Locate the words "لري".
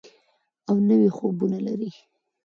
1.67-1.91